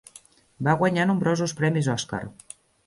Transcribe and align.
Va 0.69 0.75
guanyar 0.79 1.05
nombrosos 1.11 1.57
premis 1.61 1.95
Oscar. 1.99 2.25